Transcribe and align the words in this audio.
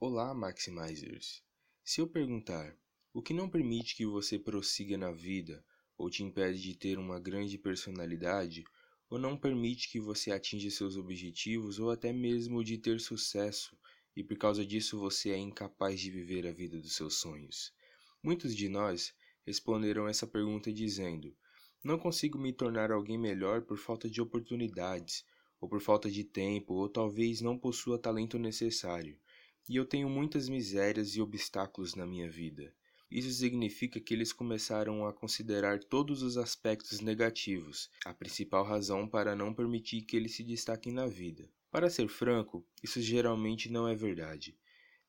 Olá, 0.00 0.32
Maximizers! 0.32 1.42
Se 1.82 2.00
eu 2.00 2.06
perguntar 2.06 2.78
o 3.12 3.20
que 3.20 3.34
não 3.34 3.50
permite 3.50 3.96
que 3.96 4.06
você 4.06 4.38
prossiga 4.38 4.96
na 4.96 5.10
vida 5.10 5.64
ou 5.96 6.08
te 6.08 6.22
impede 6.22 6.62
de 6.62 6.76
ter 6.76 7.00
uma 7.00 7.18
grande 7.18 7.58
personalidade, 7.58 8.62
ou 9.10 9.18
não 9.18 9.36
permite 9.36 9.90
que 9.90 9.98
você 9.98 10.30
atinja 10.30 10.70
seus 10.70 10.96
objetivos 10.96 11.80
ou 11.80 11.90
até 11.90 12.12
mesmo 12.12 12.62
de 12.62 12.78
ter 12.78 13.00
sucesso, 13.00 13.76
e 14.14 14.22
por 14.22 14.38
causa 14.38 14.64
disso 14.64 14.96
você 15.00 15.30
é 15.30 15.36
incapaz 15.36 16.00
de 16.00 16.12
viver 16.12 16.46
a 16.46 16.52
vida 16.52 16.78
dos 16.78 16.94
seus 16.94 17.14
sonhos? 17.14 17.74
Muitos 18.22 18.54
de 18.54 18.68
nós 18.68 19.12
responderam 19.44 20.06
essa 20.06 20.28
pergunta 20.28 20.72
dizendo: 20.72 21.36
Não 21.82 21.98
consigo 21.98 22.38
me 22.38 22.52
tornar 22.52 22.92
alguém 22.92 23.18
melhor 23.18 23.62
por 23.62 23.76
falta 23.76 24.08
de 24.08 24.22
oportunidades, 24.22 25.24
ou 25.60 25.68
por 25.68 25.80
falta 25.80 26.08
de 26.08 26.22
tempo, 26.22 26.74
ou 26.74 26.88
talvez 26.88 27.40
não 27.40 27.58
possua 27.58 27.98
talento 27.98 28.38
necessário. 28.38 29.18
E 29.68 29.76
eu 29.76 29.84
tenho 29.84 30.08
muitas 30.08 30.48
misérias 30.48 31.14
e 31.14 31.20
obstáculos 31.20 31.94
na 31.94 32.06
minha 32.06 32.30
vida. 32.30 32.72
Isso 33.10 33.30
significa 33.30 34.00
que 34.00 34.12
eles 34.12 34.32
começaram 34.32 35.06
a 35.06 35.12
considerar 35.12 35.78
todos 35.78 36.22
os 36.22 36.36
aspectos 36.36 37.00
negativos, 37.00 37.90
a 38.04 38.12
principal 38.12 38.64
razão 38.64 39.08
para 39.08 39.34
não 39.34 39.52
permitir 39.54 40.02
que 40.02 40.16
eles 40.16 40.34
se 40.34 40.42
destaquem 40.42 40.92
na 40.92 41.06
vida. 41.06 41.50
Para 41.70 41.90
ser 41.90 42.08
franco, 42.08 42.66
isso 42.82 43.00
geralmente 43.00 43.70
não 43.70 43.86
é 43.86 43.94
verdade. 43.94 44.56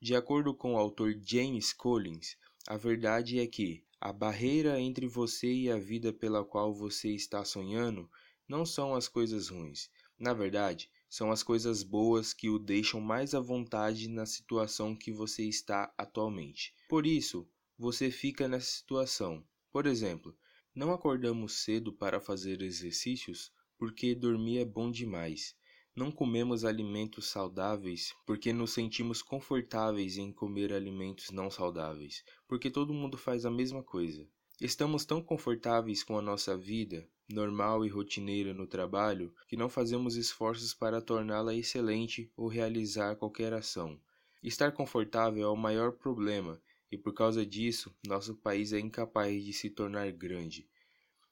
De 0.02 0.16
acordo 0.16 0.54
com 0.54 0.74
o 0.74 0.78
autor 0.78 1.14
James 1.22 1.74
Collins, 1.74 2.38
a 2.68 2.78
verdade 2.78 3.40
é 3.40 3.48
que 3.48 3.84
a 4.00 4.14
barreira 4.14 4.80
entre 4.80 5.08
você 5.08 5.52
e 5.52 5.70
a 5.70 5.78
vida 5.78 6.14
pela 6.14 6.44
qual 6.44 6.74
você 6.74 7.10
está 7.10 7.44
sonhando 7.44 8.10
não 8.48 8.66
são 8.66 8.96
as 8.96 9.08
coisas 9.10 9.50
ruins. 9.50 9.90
Na 10.18 10.34
verdade, 10.34 10.90
são 11.10 11.32
as 11.32 11.42
coisas 11.42 11.82
boas 11.82 12.34
que 12.34 12.50
o 12.50 12.60
deixam 12.60 13.02
mais 13.02 13.34
à 13.34 13.40
vontade 13.40 14.08
na 14.08 14.26
situação 14.26 14.96
que 14.96 15.12
você 15.12 15.44
está 15.44 15.92
atualmente. 15.98 16.74
Por 16.88 17.08
isso, 17.08 17.50
você 17.78 18.12
fica 18.12 18.48
nessa 18.48 18.72
situação. 18.72 19.44
Por 19.72 19.88
exemplo, 19.88 20.38
não 20.76 20.94
acordamos 20.94 21.64
cedo 21.64 21.92
para 21.92 22.22
fazer 22.22 22.62
exercícios 22.62 23.52
porque 23.78 24.14
dormir 24.14 24.60
é 24.60 24.66
bom 24.66 24.92
demais. 24.92 25.56
Não 25.96 26.12
comemos 26.12 26.64
alimentos 26.64 27.28
saudáveis 27.28 28.14
porque 28.26 28.54
nos 28.54 28.72
sentimos 28.72 29.22
confortáveis 29.22 30.18
em 30.18 30.32
comer 30.32 30.72
alimentos 30.72 31.32
não 31.32 31.50
saudáveis, 31.50 32.24
porque 32.48 32.70
todo 32.70 32.94
mundo 32.94 33.18
faz 33.18 33.46
a 33.46 33.52
mesma 33.52 33.82
coisa. 33.82 34.28
Estamos 34.62 35.06
tão 35.06 35.22
confortáveis 35.24 36.04
com 36.04 36.18
a 36.18 36.22
nossa 36.22 36.56
vida, 36.58 37.10
normal 37.30 37.86
e 37.86 37.90
rotineira 37.90 38.54
no 38.54 38.66
trabalho, 38.66 39.34
que 39.48 39.56
não 39.56 39.70
fazemos 39.70 40.16
esforços 40.16 40.74
para 40.74 41.02
torná-la 41.02 41.54
excelente 41.54 42.32
ou 42.36 42.48
realizar 42.48 43.16
qualquer 43.16 43.54
ação. 43.54 44.00
Estar 44.42 44.72
confortável 44.72 45.44
é 45.44 45.50
o 45.50 45.56
maior 45.56 45.92
problema 45.92 46.60
e 46.92 46.98
por 46.98 47.14
causa 47.14 47.46
disso, 47.46 47.94
nosso 48.08 48.34
país 48.36 48.74
é 48.74 48.80
incapaz 48.80 49.44
de 49.44 49.54
se 49.54 49.70
tornar 49.70 50.12
grande. 50.12 50.68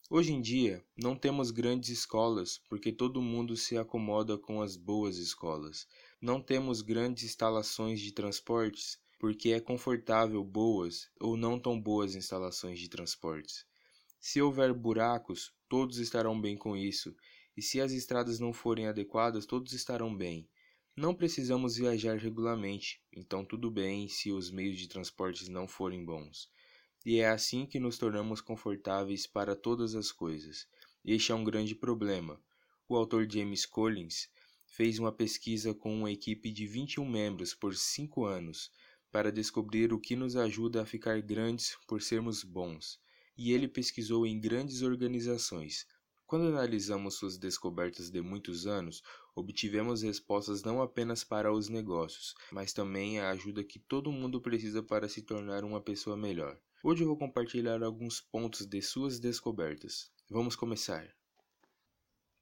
Hoje 0.10 0.32
em 0.32 0.40
dia, 0.40 0.86
não 0.96 1.16
temos 1.16 1.52
grandes 1.52 1.90
escolas 1.90 2.62
porque 2.70 2.92
todo 2.92 3.22
mundo 3.22 3.58
se 3.58 3.78
acomoda 3.78 4.38
com 4.38 4.62
as 4.62 4.78
boas 4.78 5.18
escolas. 5.18 5.88
Não 6.22 6.42
temos 6.42 6.82
grandes 6.82 7.24
instalações 7.24 8.00
de 8.00 8.12
transportes 8.12 8.98
porque 9.20 9.50
é 9.50 9.60
confortável 9.60 10.44
boas 10.44 11.10
ou 11.20 11.36
não 11.36 11.60
tão 11.60 11.80
boas 11.80 12.16
instalações 12.16 12.80
de 12.80 12.88
transportes. 12.88 13.66
Se 14.30 14.42
houver 14.42 14.74
buracos, 14.74 15.54
todos 15.70 16.00
estarão 16.00 16.38
bem 16.42 16.58
com 16.58 16.76
isso, 16.76 17.16
e 17.56 17.62
se 17.62 17.80
as 17.80 17.94
estradas 17.94 18.42
não 18.42 18.52
forem 18.52 18.86
adequadas, 18.86 19.46
todos 19.46 19.72
estarão 19.72 20.14
bem. 20.14 20.46
Não 20.94 21.16
precisamos 21.16 21.78
viajar 21.78 22.18
regularmente, 22.18 23.02
então 23.14 23.46
tudo 23.46 23.72
bem 23.72 24.10
se 24.10 24.30
os 24.30 24.52
meios 24.52 24.78
de 24.78 24.90
transportes 24.90 25.48
não 25.48 25.66
forem 25.66 26.04
bons. 26.04 26.52
E 27.06 27.22
é 27.22 27.30
assim 27.30 27.66
que 27.66 27.80
nos 27.80 27.98
tornamos 27.98 28.42
confortáveis 28.42 29.26
para 29.26 29.56
todas 29.56 29.96
as 29.96 30.12
coisas. 30.12 30.68
Este 31.06 31.32
é 31.32 31.36
um 31.36 31.46
grande 31.46 31.74
problema. 31.74 32.38
O 32.86 32.98
autor 32.98 33.26
James 33.32 33.66
Collins 33.66 34.30
fez 34.66 35.00
uma 35.00 35.14
pesquisa 35.14 35.74
com 35.74 35.96
uma 36.00 36.12
equipe 36.12 36.52
de 36.52 36.68
21 36.68 37.10
membros 37.10 37.54
por 37.54 37.74
5 37.74 38.26
anos 38.26 38.70
para 39.10 39.32
descobrir 39.32 39.94
o 39.94 40.02
que 40.02 40.18
nos 40.18 40.36
ajuda 40.36 40.82
a 40.82 40.86
ficar 40.86 41.22
grandes 41.22 41.78
por 41.88 42.02
sermos 42.02 42.44
bons. 42.44 43.00
E 43.38 43.52
ele 43.52 43.68
pesquisou 43.68 44.26
em 44.26 44.40
grandes 44.40 44.82
organizações, 44.82 45.86
quando 46.28 46.48
analisamos 46.48 47.16
suas 47.16 47.38
descobertas 47.38 48.10
de 48.10 48.22
muitos 48.22 48.68
anos, 48.68 49.02
obtivemos 49.34 50.02
respostas 50.02 50.62
não 50.62 50.82
apenas 50.82 51.24
para 51.24 51.54
os 51.54 51.70
negócios, 51.70 52.36
mas 52.52 52.74
também 52.74 53.18
a 53.18 53.30
ajuda 53.30 53.64
que 53.64 53.80
todo 53.80 54.12
mundo 54.12 54.42
precisa 54.42 54.84
para 54.84 55.08
se 55.08 55.22
tornar 55.22 55.64
uma 55.64 55.80
pessoa 55.80 56.18
melhor. 56.18 56.60
Hoje 56.84 57.04
eu 57.04 57.08
vou 57.08 57.18
compartilhar 57.18 57.82
alguns 57.82 58.20
pontos 58.20 58.66
de 58.66 58.82
suas 58.82 59.20
descobertas. 59.20 60.12
Vamos 60.30 60.54
começar. 60.54 61.08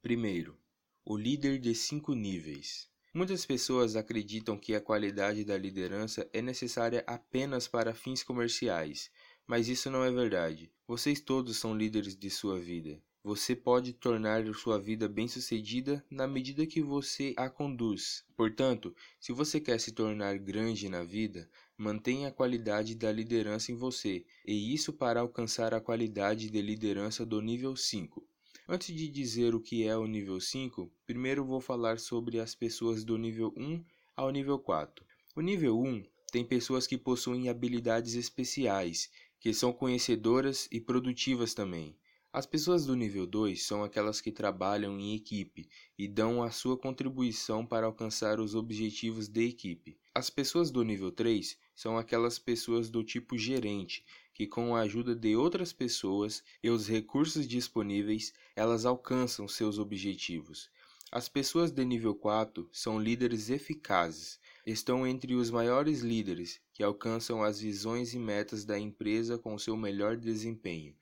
Primeiro, 0.01 0.57
o 1.05 1.15
líder 1.15 1.59
de 1.59 1.75
cinco 1.75 2.15
níveis. 2.15 2.89
Muitas 3.13 3.45
pessoas 3.45 3.95
acreditam 3.95 4.57
que 4.57 4.73
a 4.73 4.81
qualidade 4.81 5.45
da 5.45 5.55
liderança 5.55 6.27
é 6.33 6.41
necessária 6.41 7.03
apenas 7.05 7.67
para 7.67 7.93
fins 7.93 8.23
comerciais, 8.23 9.11
mas 9.47 9.67
isso 9.67 9.89
não 9.89 10.03
é 10.03 10.11
verdade. 10.11 10.71
Vocês 10.87 11.19
todos 11.19 11.57
são 11.57 11.77
líderes 11.77 12.15
de 12.15 12.29
sua 12.29 12.59
vida. 12.59 13.01
Você 13.23 13.55
pode 13.55 13.91
tornar 13.91 14.45
sua 14.53 14.79
vida 14.79 15.09
bem-sucedida 15.09 16.05
na 16.11 16.27
medida 16.27 16.67
que 16.67 16.79
você 16.79 17.33
a 17.35 17.49
conduz. 17.49 18.23
Portanto, 18.37 18.95
se 19.19 19.33
você 19.33 19.59
quer 19.59 19.79
se 19.79 19.91
tornar 19.91 20.37
grande 20.37 20.87
na 20.87 21.03
vida, 21.03 21.49
mantenha 21.75 22.27
a 22.27 22.31
qualidade 22.31 22.93
da 22.93 23.11
liderança 23.11 23.71
em 23.71 23.75
você, 23.75 24.23
e 24.45 24.73
isso 24.73 24.93
para 24.93 25.21
alcançar 25.21 25.73
a 25.73 25.81
qualidade 25.81 26.51
de 26.51 26.61
liderança 26.61 27.25
do 27.25 27.41
nível 27.41 27.75
5. 27.75 28.23
Antes 28.67 28.95
de 28.95 29.07
dizer 29.09 29.55
o 29.55 29.59
que 29.59 29.87
é 29.87 29.97
o 29.97 30.05
nível 30.05 30.39
5, 30.39 30.91
primeiro 31.05 31.43
vou 31.43 31.59
falar 31.59 31.99
sobre 31.99 32.39
as 32.39 32.53
pessoas 32.53 33.03
do 33.03 33.17
nível 33.17 33.51
1 33.57 33.83
ao 34.15 34.29
nível 34.29 34.59
4. 34.59 35.03
O 35.35 35.41
nível 35.41 35.79
1 35.81 36.03
tem 36.31 36.43
pessoas 36.43 36.85
que 36.85 36.97
possuem 36.97 37.47
habilidades 37.47 38.13
especiais, 38.15 39.09
que 39.45 39.53
são 39.53 39.71
conhecedoras 39.71 40.67
e 40.71 40.81
produtivas 40.81 41.53
também. 41.53 41.95
As 42.33 42.47
pessoas 42.47 42.83
do 42.83 42.95
nível 42.95 43.27
2 43.27 43.61
são 43.61 43.83
aquelas 43.83 44.19
que 44.19 44.31
trabalham 44.31 44.99
em 44.99 45.13
equipe 45.13 45.69
e 45.95 46.07
dão 46.07 46.41
a 46.41 46.49
sua 46.49 46.75
contribuição 46.75 47.63
para 47.63 47.85
alcançar 47.85 48.39
os 48.39 48.55
objetivos 48.55 49.27
da 49.27 49.43
equipe. 49.43 49.99
As 50.15 50.31
pessoas 50.31 50.71
do 50.71 50.83
nível 50.83 51.11
3 51.11 51.59
são 51.75 51.95
aquelas 51.95 52.39
pessoas 52.39 52.89
do 52.89 53.03
tipo 53.03 53.37
gerente, 53.37 54.03
que 54.33 54.47
com 54.47 54.75
a 54.75 54.79
ajuda 54.79 55.15
de 55.15 55.35
outras 55.35 55.71
pessoas 55.71 56.43
e 56.63 56.71
os 56.71 56.87
recursos 56.87 57.47
disponíveis, 57.47 58.33
elas 58.55 58.83
alcançam 58.83 59.47
seus 59.47 59.77
objetivos. 59.77 60.71
As 61.11 61.29
pessoas 61.29 61.69
de 61.69 61.85
nível 61.85 62.15
4 62.15 62.67
são 62.71 62.99
líderes 62.99 63.51
eficazes, 63.51 64.39
estão 64.65 65.05
entre 65.05 65.35
os 65.35 65.51
maiores 65.51 66.01
líderes 66.01 66.59
que 66.75 66.83
alcançam 66.83 67.41
as 67.41 67.57
visões 67.57 68.13
e 68.13 68.19
metas 68.19 68.65
da 68.65 68.77
empresa 68.77 69.37
com 69.37 69.57
seu 69.57 69.77
melhor 69.77 70.17
desempenho. 70.17 70.93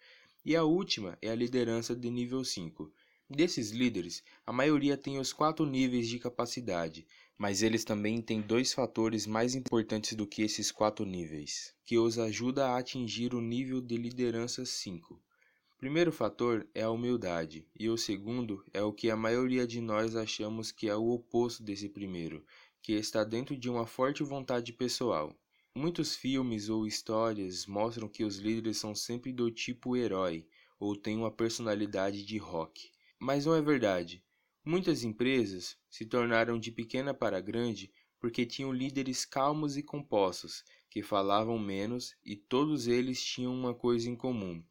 E 0.46 0.56
a 0.56 0.64
última 0.64 1.18
é 1.20 1.32
a 1.32 1.36
liderança 1.36 1.96
de 1.96 2.12
nível 2.12 2.44
5. 2.46 2.94
Desses 3.28 3.72
líderes, 3.72 4.24
a 4.46 4.54
maioria 4.54 4.96
tem 4.96 5.18
os 5.18 5.34
quatro 5.34 5.66
níveis 5.66 6.08
de 6.08 6.20
capacidade, 6.20 7.08
mas 7.36 7.64
eles 7.64 7.84
também 7.84 8.22
têm 8.22 8.40
dois 8.40 8.72
fatores 8.72 9.26
mais 9.26 9.56
importantes 9.56 10.16
do 10.16 10.28
que 10.28 10.44
esses 10.44 10.72
quatro 10.72 11.08
níveis, 11.08 11.74
que 11.84 11.98
os 11.98 12.20
ajuda 12.20 12.68
a 12.68 12.78
atingir 12.78 13.34
o 13.34 13.42
nível 13.42 13.82
de 13.82 13.98
liderança 13.98 14.64
5. 14.64 15.16
O 15.16 15.78
primeiro 15.80 16.12
fator 16.12 16.68
é 16.76 16.84
a 16.84 16.92
humildade, 16.92 17.68
e 17.76 17.90
o 17.90 17.98
segundo 17.98 18.64
é 18.72 18.84
o 18.84 18.94
que 18.94 19.10
a 19.10 19.18
maioria 19.18 19.66
de 19.66 19.82
nós 19.82 20.16
achamos 20.16 20.72
que 20.72 20.88
é 20.88 20.96
o 20.96 21.10
oposto 21.10 21.64
desse 21.64 21.90
primeiro, 21.90 22.46
que 22.80 22.94
está 22.94 23.24
dentro 23.24 23.58
de 23.58 23.72
uma 23.72 23.88
forte 23.88 24.22
vontade 24.22 24.72
pessoal. 24.72 25.36
Muitos 25.76 26.16
filmes 26.16 26.70
ou 26.70 26.86
histórias 26.86 27.66
mostram 27.66 28.08
que 28.08 28.24
os 28.24 28.38
líderes 28.38 28.78
são 28.78 28.94
sempre 28.94 29.34
do 29.34 29.50
tipo 29.50 29.98
herói 29.98 30.46
ou 30.80 30.96
têm 30.96 31.18
uma 31.18 31.32
personalidade 31.32 32.24
de 32.24 32.38
rock. 32.38 32.92
Mas 33.18 33.48
não 33.48 33.56
é 33.56 33.62
verdade. 33.62 34.24
Muitas 34.64 35.04
empresas 35.04 35.76
se 35.90 36.06
tornaram 36.06 36.60
de 36.60 36.72
pequena 36.72 37.12
para 37.12 37.42
grande 37.42 37.92
porque 38.20 38.46
tinham 38.46 38.72
líderes 38.72 39.26
calmos 39.26 39.76
e 39.76 39.82
compostos, 39.82 40.64
que 40.92 41.02
falavam 41.02 41.58
menos 41.58 42.16
e 42.24 42.36
todos 42.36 42.86
eles 42.86 43.24
tinham 43.24 43.52
uma 43.52 43.74
coisa 43.74 44.08
em 44.08 44.16
comum. 44.16 44.64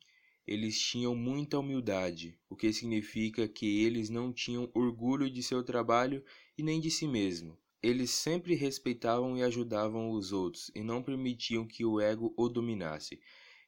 Eles 0.47 0.81
tinham 0.81 1.17
muita 1.17 1.59
humildade, 1.59 2.39
o 2.49 2.55
que 2.55 2.73
significa 2.73 3.49
que 3.49 3.83
eles 3.83 4.09
não 4.09 4.33
tinham 4.33 4.71
orgulho 4.73 5.29
de 5.29 5.43
seu 5.43 5.65
trabalho 5.65 6.25
e 6.57 6.63
nem 6.63 6.81
de 6.81 6.93
si 6.93 7.09
mesmo. 7.09 7.59
Eles 7.83 8.13
sempre 8.13 8.55
respeitavam 8.55 9.37
e 9.37 9.43
ajudavam 9.43 10.11
os 10.13 10.33
outros 10.33 10.71
e 10.73 10.83
não 10.85 11.03
permitiam 11.03 11.67
que 11.67 11.85
o 11.85 12.01
ego 12.01 12.33
o 12.37 12.49
dominasse. 12.49 13.19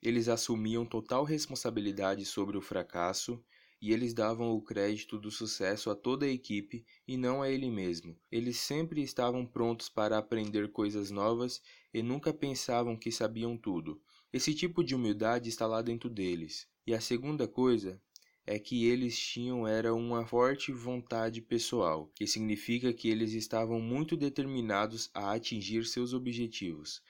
Eles 0.00 0.28
assumiam 0.28 0.86
total 0.86 1.24
responsabilidade 1.24 2.24
sobre 2.24 2.56
o 2.56 2.60
fracasso 2.60 3.42
e 3.82 3.92
eles 3.92 4.14
davam 4.14 4.52
o 4.52 4.62
crédito 4.62 5.18
do 5.18 5.32
sucesso 5.32 5.90
a 5.90 5.96
toda 5.96 6.26
a 6.26 6.30
equipe 6.30 6.86
e 7.08 7.16
não 7.16 7.42
a 7.42 7.50
ele 7.50 7.68
mesmo. 7.68 8.16
Eles 8.30 8.56
sempre 8.58 9.02
estavam 9.02 9.44
prontos 9.44 9.88
para 9.88 10.16
aprender 10.16 10.70
coisas 10.70 11.10
novas 11.10 11.60
e 11.92 12.00
nunca 12.00 12.32
pensavam 12.32 12.96
que 12.96 13.10
sabiam 13.10 13.56
tudo. 13.56 14.00
Esse 14.32 14.54
tipo 14.54 14.84
de 14.84 14.94
humildade 14.94 15.48
está 15.48 15.66
lá 15.66 15.82
dentro 15.82 16.08
deles. 16.08 16.68
E 16.86 16.94
a 16.94 17.00
segunda 17.00 17.48
coisa 17.48 18.00
é 18.46 18.58
que 18.58 18.86
eles 18.86 19.18
tinham 19.18 19.66
era 19.66 19.94
uma 19.94 20.26
forte 20.26 20.70
vontade 20.72 21.40
pessoal, 21.40 22.10
que 22.14 22.26
significa 22.26 22.92
que 22.92 23.08
eles 23.08 23.32
estavam 23.32 23.80
muito 23.80 24.16
determinados 24.16 25.10
a 25.14 25.32
atingir 25.32 25.84
seus 25.86 26.12
objetivos. 26.12 27.02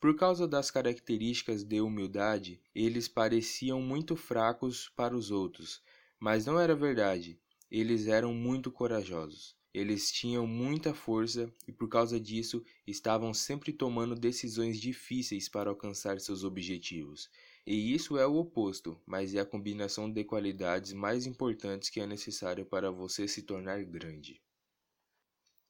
Por 0.00 0.16
causa 0.16 0.48
das 0.48 0.70
características 0.70 1.62
de 1.62 1.80
humildade, 1.80 2.60
eles 2.74 3.06
pareciam 3.06 3.80
muito 3.82 4.16
fracos 4.16 4.90
para 4.96 5.14
os 5.14 5.30
outros, 5.30 5.82
mas 6.18 6.46
não 6.46 6.58
era 6.58 6.74
verdade. 6.74 7.38
Eles 7.70 8.06
eram 8.06 8.34
muito 8.34 8.72
corajosos. 8.72 9.54
Eles 9.72 10.10
tinham 10.10 10.46
muita 10.46 10.92
força 10.92 11.52
e 11.68 11.72
por 11.72 11.88
causa 11.88 12.18
disso 12.18 12.64
estavam 12.84 13.32
sempre 13.32 13.72
tomando 13.72 14.16
decisões 14.16 14.80
difíceis 14.80 15.48
para 15.48 15.70
alcançar 15.70 16.18
seus 16.18 16.42
objetivos. 16.42 17.30
E 17.66 17.94
isso 17.94 18.18
é 18.18 18.26
o 18.26 18.36
oposto, 18.36 19.00
mas 19.06 19.34
é 19.34 19.40
a 19.40 19.46
combinação 19.46 20.10
de 20.10 20.24
qualidades 20.24 20.92
mais 20.92 21.26
importantes 21.26 21.90
que 21.90 22.00
é 22.00 22.06
necessária 22.06 22.64
para 22.64 22.90
você 22.90 23.28
se 23.28 23.42
tornar 23.42 23.84
grande. 23.84 24.40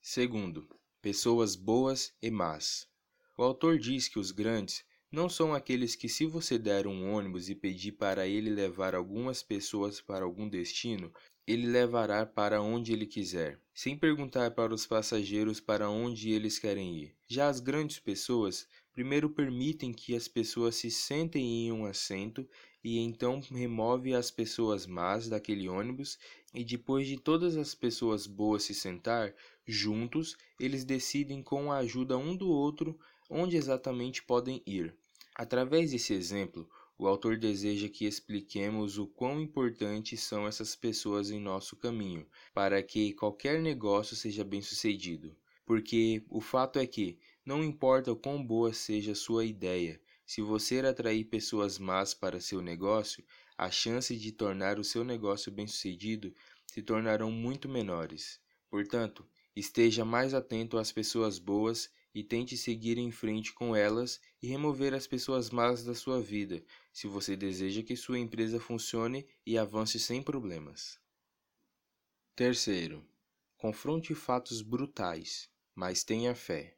Segundo, 0.00 0.68
pessoas 1.02 1.56
boas 1.56 2.14
e 2.22 2.30
más. 2.30 2.88
O 3.36 3.42
autor 3.42 3.78
diz 3.78 4.08
que 4.08 4.18
os 4.18 4.30
grandes 4.30 4.84
não 5.10 5.28
são 5.28 5.52
aqueles 5.52 5.96
que, 5.96 6.08
se 6.08 6.24
você 6.24 6.58
der 6.58 6.86
um 6.86 7.12
ônibus 7.12 7.48
e 7.48 7.54
pedir 7.54 7.92
para 7.92 8.26
ele 8.26 8.48
levar 8.48 8.94
algumas 8.94 9.42
pessoas 9.42 10.00
para 10.00 10.24
algum 10.24 10.48
destino, 10.48 11.12
ele 11.46 11.66
levará 11.66 12.24
para 12.24 12.62
onde 12.62 12.92
ele 12.92 13.06
quiser, 13.06 13.60
sem 13.74 13.98
perguntar 13.98 14.52
para 14.52 14.72
os 14.72 14.86
passageiros 14.86 15.58
para 15.58 15.90
onde 15.90 16.30
eles 16.30 16.58
querem 16.58 16.96
ir. 16.96 17.16
Já 17.26 17.48
as 17.48 17.58
grandes 17.58 17.98
pessoas 17.98 18.68
Primeiro 18.92 19.30
permitem 19.30 19.92
que 19.92 20.14
as 20.14 20.26
pessoas 20.26 20.74
se 20.74 20.90
sentem 20.90 21.66
em 21.66 21.72
um 21.72 21.86
assento 21.86 22.46
e 22.82 22.98
então 22.98 23.40
remove 23.40 24.14
as 24.14 24.30
pessoas 24.30 24.86
más 24.86 25.28
daquele 25.28 25.68
ônibus 25.68 26.18
e 26.52 26.64
depois 26.64 27.06
de 27.06 27.16
todas 27.16 27.56
as 27.56 27.74
pessoas 27.74 28.26
boas 28.26 28.64
se 28.64 28.74
sentar 28.74 29.34
juntos, 29.66 30.36
eles 30.58 30.84
decidem 30.84 31.42
com 31.42 31.70
a 31.70 31.78
ajuda 31.78 32.18
um 32.18 32.36
do 32.36 32.50
outro 32.50 32.98
onde 33.28 33.56
exatamente 33.56 34.22
podem 34.22 34.60
ir. 34.66 34.94
Através 35.36 35.92
desse 35.92 36.12
exemplo, 36.12 36.68
o 36.98 37.06
autor 37.06 37.38
deseja 37.38 37.88
que 37.88 38.04
expliquemos 38.04 38.98
o 38.98 39.06
quão 39.06 39.40
importantes 39.40 40.20
são 40.20 40.46
essas 40.46 40.76
pessoas 40.76 41.30
em 41.30 41.40
nosso 41.40 41.76
caminho, 41.76 42.26
para 42.52 42.82
que 42.82 43.14
qualquer 43.14 43.62
negócio 43.62 44.14
seja 44.14 44.44
bem-sucedido. 44.44 45.34
Porque 45.64 46.22
o 46.28 46.40
fato 46.40 46.78
é 46.78 46.86
que 46.86 47.16
não 47.50 47.64
importa 47.64 48.12
o 48.12 48.16
quão 48.16 48.40
boa 48.40 48.72
seja 48.72 49.12
sua 49.12 49.44
ideia, 49.44 50.00
se 50.24 50.40
você 50.40 50.78
atrair 50.78 51.24
pessoas 51.24 51.80
más 51.80 52.14
para 52.14 52.40
seu 52.40 52.62
negócio, 52.62 53.24
as 53.58 53.74
chances 53.74 54.20
de 54.20 54.30
tornar 54.30 54.78
o 54.78 54.84
seu 54.84 55.02
negócio 55.02 55.50
bem-sucedido 55.50 56.32
se 56.64 56.80
tornarão 56.80 57.28
muito 57.32 57.68
menores. 57.68 58.38
Portanto, 58.70 59.26
esteja 59.56 60.04
mais 60.04 60.32
atento 60.32 60.78
às 60.78 60.92
pessoas 60.92 61.40
boas 61.40 61.90
e 62.14 62.22
tente 62.22 62.56
seguir 62.56 62.98
em 62.98 63.10
frente 63.10 63.52
com 63.52 63.74
elas 63.74 64.20
e 64.40 64.46
remover 64.46 64.94
as 64.94 65.08
pessoas 65.08 65.50
más 65.50 65.82
da 65.82 65.92
sua 65.92 66.22
vida, 66.22 66.62
se 66.92 67.08
você 67.08 67.34
deseja 67.34 67.82
que 67.82 67.96
sua 67.96 68.20
empresa 68.20 68.60
funcione 68.60 69.26
e 69.44 69.58
avance 69.58 69.98
sem 69.98 70.22
problemas. 70.22 71.00
Terceiro, 72.36 73.04
confronte 73.56 74.14
fatos 74.14 74.62
brutais, 74.62 75.50
mas 75.74 76.04
tenha 76.04 76.32
fé. 76.32 76.76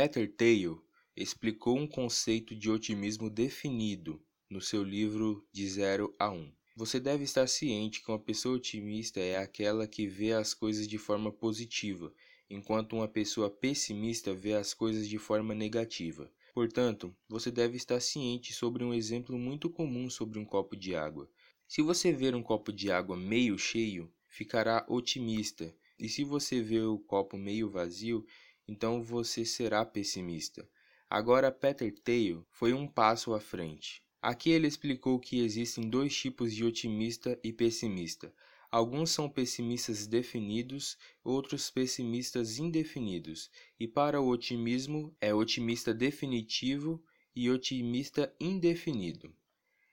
Peter 0.00 0.32
Thiel 0.32 0.80
explicou 1.16 1.76
um 1.76 1.84
conceito 1.84 2.54
de 2.54 2.70
otimismo 2.70 3.28
definido 3.28 4.22
no 4.48 4.60
seu 4.60 4.84
livro 4.84 5.44
De 5.52 5.68
Zero 5.68 6.14
a 6.16 6.30
Um. 6.30 6.52
Você 6.76 7.00
deve 7.00 7.24
estar 7.24 7.48
ciente 7.48 8.00
que 8.00 8.08
uma 8.08 8.18
pessoa 8.20 8.54
otimista 8.54 9.18
é 9.18 9.38
aquela 9.38 9.88
que 9.88 10.06
vê 10.06 10.32
as 10.32 10.54
coisas 10.54 10.86
de 10.86 10.98
forma 10.98 11.32
positiva, 11.32 12.14
enquanto 12.48 12.92
uma 12.92 13.08
pessoa 13.08 13.50
pessimista 13.50 14.32
vê 14.32 14.52
as 14.52 14.72
coisas 14.72 15.08
de 15.08 15.18
forma 15.18 15.52
negativa. 15.52 16.30
Portanto, 16.54 17.12
você 17.28 17.50
deve 17.50 17.76
estar 17.76 17.98
ciente 17.98 18.52
sobre 18.52 18.84
um 18.84 18.94
exemplo 18.94 19.36
muito 19.36 19.68
comum 19.68 20.08
sobre 20.08 20.38
um 20.38 20.44
copo 20.44 20.76
de 20.76 20.94
água. 20.94 21.28
Se 21.66 21.82
você 21.82 22.12
ver 22.12 22.36
um 22.36 22.42
copo 22.44 22.72
de 22.72 22.92
água 22.92 23.16
meio 23.16 23.58
cheio, 23.58 24.08
ficará 24.28 24.86
otimista, 24.88 25.74
e 25.98 26.08
se 26.08 26.22
você 26.22 26.62
ver 26.62 26.84
o 26.84 27.00
copo 27.00 27.36
meio 27.36 27.68
vazio, 27.68 28.24
então 28.68 29.02
você 29.02 29.44
será 29.44 29.84
pessimista. 29.84 30.68
Agora 31.08 31.50
Peter 31.50 31.90
Thiel 31.90 32.46
foi 32.50 32.74
um 32.74 32.86
passo 32.86 33.32
à 33.32 33.40
frente. 33.40 34.02
Aqui 34.20 34.50
ele 34.50 34.66
explicou 34.66 35.18
que 35.18 35.40
existem 35.40 35.88
dois 35.88 36.14
tipos 36.14 36.52
de 36.52 36.64
otimista 36.64 37.38
e 37.42 37.50
pessimista. 37.50 38.30
Alguns 38.70 39.10
são 39.10 39.30
pessimistas 39.30 40.06
definidos, 40.06 40.98
outros 41.24 41.70
pessimistas 41.70 42.58
indefinidos. 42.58 43.50
E 43.80 43.88
para 43.88 44.20
o 44.20 44.28
otimismo 44.28 45.16
é 45.18 45.32
otimista 45.32 45.94
definitivo 45.94 47.02
e 47.34 47.48
otimista 47.48 48.30
indefinido. 48.38 49.32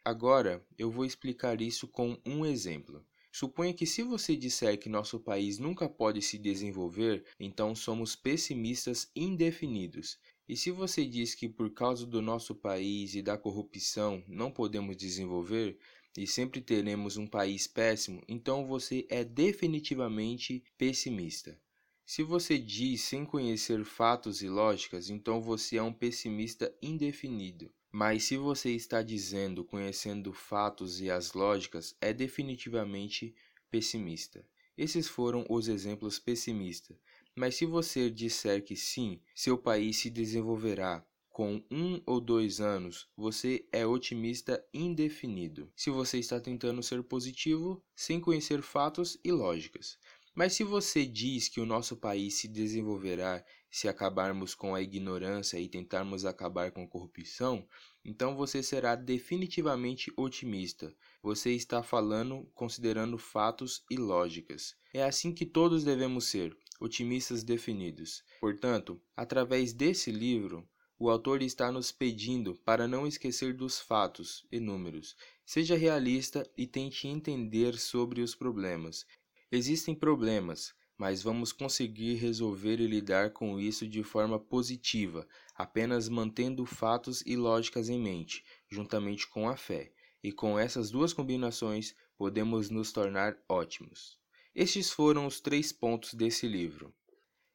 Agora 0.04 0.66
eu 0.78 0.92
vou 0.92 1.06
explicar 1.06 1.62
isso 1.62 1.88
com 1.88 2.20
um 2.26 2.46
exemplo. 2.46 3.06
Suponha 3.38 3.74
que 3.74 3.86
se 3.86 4.02
você 4.02 4.34
disser 4.34 4.80
que 4.80 4.88
nosso 4.88 5.20
país 5.20 5.60
nunca 5.60 5.90
pode 5.90 6.22
se 6.22 6.38
desenvolver, 6.38 7.26
então 7.38 7.76
somos 7.76 8.16
pessimistas 8.16 9.12
indefinidos. 9.14 10.18
E 10.48 10.56
se 10.56 10.72
você 10.72 11.06
diz 11.06 11.36
que 11.36 11.50
por 11.50 11.70
causa 11.74 12.06
do 12.06 12.22
nosso 12.22 12.56
país 12.56 13.14
e 13.14 13.22
da 13.22 13.38
corrupção 13.38 14.24
não 14.26 14.50
podemos 14.50 14.96
desenvolver 14.96 15.78
e 16.18 16.26
sempre 16.26 16.62
teremos 16.62 17.18
um 17.18 17.28
país 17.28 17.68
péssimo, 17.68 18.24
então 18.26 18.66
você 18.66 19.06
é 19.10 19.22
definitivamente 19.22 20.64
pessimista. 20.78 21.60
Se 22.06 22.24
você 22.24 22.58
diz 22.58 23.02
sem 23.02 23.26
conhecer 23.26 23.84
fatos 23.84 24.42
e 24.42 24.48
lógicas, 24.48 25.10
então 25.10 25.42
você 25.42 25.76
é 25.76 25.84
um 25.84 25.92
pessimista 25.92 26.74
indefinido. 26.82 27.70
Mas 27.98 28.26
se 28.26 28.36
você 28.36 28.72
está 28.72 29.02
dizendo, 29.02 29.64
conhecendo 29.64 30.34
fatos 30.34 31.00
e 31.00 31.10
as 31.10 31.32
lógicas, 31.32 31.96
é 32.02 32.12
definitivamente 32.12 33.34
pessimista. 33.72 34.46
Esses 34.78 35.08
foram 35.08 35.46
os 35.50 35.70
exemplos 35.70 36.20
pessimistas. 36.20 36.98
Mas 37.34 37.56
se 37.56 37.66
você 37.66 38.10
disser 38.10 38.66
que 38.66 38.76
sim, 38.76 39.22
seu 39.34 39.58
país 39.58 39.96
se 39.96 40.10
desenvolverá 40.10 41.08
com 41.30 41.64
um 41.72 42.02
ou 42.06 42.20
dois 42.20 42.60
anos, 42.60 43.08
você 43.16 43.66
é 43.72 43.86
otimista 43.86 44.62
indefinido. 44.74 45.72
Se 45.74 45.90
você 45.90 46.20
está 46.20 46.38
tentando 46.38 46.84
ser 46.84 47.02
positivo 47.02 47.82
sem 47.96 48.20
conhecer 48.20 48.62
fatos 48.62 49.18
e 49.24 49.32
lógicas. 49.32 49.98
Mas 50.36 50.52
se 50.52 50.66
você 50.66 51.06
diz 51.06 51.48
que 51.48 51.62
o 51.62 51.66
nosso 51.66 51.96
país 51.96 52.34
se 52.34 52.50
desenvolverá 52.50 53.42
se 53.72 53.88
acabarmos 53.88 54.54
com 54.54 54.76
a 54.76 54.82
ignorância 54.82 55.58
e 55.58 55.70
tentarmos 55.70 56.26
acabar 56.26 56.72
com 56.72 56.84
a 56.84 56.88
corrupção, 56.88 57.66
então 58.06 58.36
você 58.36 58.62
será 58.62 58.96
definitivamente 58.96 60.14
otimista. 60.16 60.96
Você 61.24 61.52
está 61.54 61.82
falando 61.82 62.48
considerando 62.54 63.18
fatos 63.18 63.84
e 63.90 63.98
lógicas. 63.98 64.76
É 64.94 65.04
assim 65.04 65.34
que 65.34 65.46
todos 65.46 65.84
devemos 65.84 66.26
ser, 66.26 66.56
otimistas 66.80 67.44
definidos. 67.44 68.24
Portanto, 68.40 69.02
através 69.18 69.74
desse 69.74 70.12
livro, 70.12 70.70
o 71.00 71.10
autor 71.10 71.42
está 71.42 71.72
nos 71.72 71.92
pedindo 71.92 72.56
para 72.64 72.88
não 72.88 73.08
esquecer 73.08 73.56
dos 73.56 73.80
fatos 73.80 74.46
e 74.52 74.60
números. 74.60 75.16
Seja 75.44 75.76
realista 75.76 76.48
e 76.56 76.68
tente 76.68 77.08
entender 77.08 77.78
sobre 77.78 78.22
os 78.22 78.36
problemas. 78.36 79.06
Existem 79.52 79.96
problemas, 79.96 80.76
mas 80.98 81.22
vamos 81.22 81.52
conseguir 81.52 82.16
resolver 82.16 82.80
e 82.80 82.88
lidar 82.88 83.32
com 83.32 83.60
isso 83.60 83.88
de 83.88 84.04
forma 84.04 84.40
positiva, 84.40 85.28
apenas 85.54 86.08
mantendo 86.08 86.66
fatos 86.66 87.22
e 87.26 87.36
lógicas 87.36 87.90
em 87.90 88.00
mente, 88.00 88.44
juntamente 88.70 89.28
com 89.28 89.50
a 89.50 89.58
fé. 89.58 89.92
E 90.24 90.32
com 90.32 90.58
essas 90.58 90.90
duas 90.90 91.14
combinações, 91.14 91.94
podemos 92.18 92.70
nos 92.70 92.92
tornar 92.92 93.38
ótimos. 93.48 94.18
Estes 94.56 94.90
foram 94.90 95.28
os 95.28 95.40
três 95.40 95.72
pontos 95.72 96.14
desse 96.14 96.48
livro. 96.48 96.94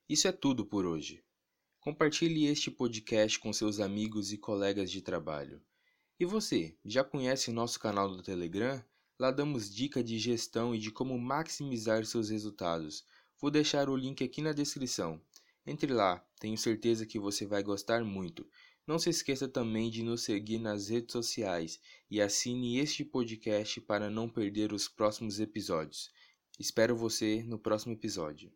Isso 0.08 0.28
é 0.28 0.32
tudo 0.32 0.64
por 0.64 0.84
hoje. 0.84 1.24
Compartilhe 1.80 2.46
este 2.46 2.70
podcast 2.70 3.38
com 3.38 3.52
seus 3.52 3.80
amigos 3.80 4.32
e 4.32 4.38
colegas 4.38 4.90
de 4.90 5.00
trabalho. 5.00 5.62
E 6.18 6.26
você, 6.26 6.76
já 6.84 7.02
conhece 7.02 7.50
nosso 7.50 7.80
canal 7.80 8.06
do 8.06 8.22
Telegram? 8.22 8.84
Lá 9.18 9.30
damos 9.30 9.74
dica 9.74 10.04
de 10.04 10.18
gestão 10.18 10.74
e 10.74 10.78
de 10.78 10.90
como 10.90 11.18
maximizar 11.18 12.04
seus 12.04 12.28
resultados 12.28 13.04
Vou 13.40 13.50
deixar 13.50 13.88
o 13.88 13.96
link 13.96 14.22
aqui 14.22 14.42
na 14.42 14.52
descrição. 14.52 15.20
Entre 15.66 15.92
lá, 15.92 16.22
tenho 16.38 16.58
certeza 16.58 17.06
que 17.06 17.18
você 17.18 17.46
vai 17.46 17.62
gostar 17.62 18.04
muito. 18.04 18.46
Não 18.86 18.98
se 18.98 19.08
esqueça 19.08 19.48
também 19.48 19.90
de 19.90 20.02
nos 20.02 20.24
seguir 20.24 20.58
nas 20.58 20.88
redes 20.88 21.12
sociais 21.12 21.80
e 22.10 22.20
assine 22.20 22.78
este 22.78 23.04
podcast 23.04 23.80
para 23.80 24.10
não 24.10 24.28
perder 24.28 24.72
os 24.72 24.88
próximos 24.88 25.40
episódios. 25.40 26.10
Espero 26.58 26.96
você 26.96 27.42
no 27.42 27.58
próximo 27.58 27.94
episódio. 27.94 28.52